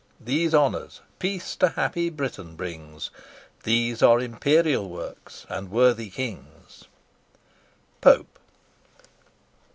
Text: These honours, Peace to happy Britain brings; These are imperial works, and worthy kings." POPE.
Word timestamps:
These 0.19 0.55
honours, 0.55 1.01
Peace 1.19 1.55
to 1.57 1.69
happy 1.69 2.09
Britain 2.09 2.55
brings; 2.55 3.11
These 3.61 4.01
are 4.01 4.19
imperial 4.19 4.89
works, 4.89 5.45
and 5.47 5.69
worthy 5.69 6.09
kings." 6.09 6.85
POPE. 8.01 8.39